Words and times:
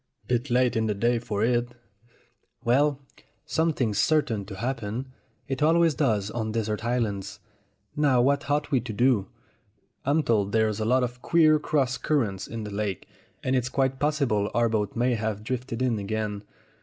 "Bit 0.27 0.49
late 0.49 0.75
in 0.75 0.87
the 0.87 0.95
day 0.95 1.19
for 1.19 1.43
it." 1.43 1.73
"Well, 2.63 2.99
something's 3.45 3.99
certain 3.99 4.45
to 4.45 4.55
happen. 4.55 5.09
It 5.47 5.61
always 5.61 5.93
does 5.93 6.31
on 6.31 6.51
desert 6.53 6.83
islands. 6.83 7.39
Now 7.95 8.19
what 8.19 8.49
ought 8.49 8.71
we 8.71 8.79
to 8.79 8.93
do?" 8.93 9.27
"I'm 10.03 10.23
told 10.23 10.53
there 10.53 10.65
are 10.65 10.69
a 10.69 10.85
lot 10.85 11.03
of 11.03 11.21
queer 11.21 11.59
cross 11.59 11.99
currents 11.99 12.47
in 12.47 12.63
the 12.63 12.71
lake, 12.73 13.07
and 13.43 13.55
it's 13.55 13.69
quite 13.69 13.99
possible 13.99 14.49
our 14.55 14.69
boat 14.69 14.95
may 14.95 15.13
have 15.13 15.43
drifted 15.43 15.83
in 15.83 15.99
again. 15.99 16.45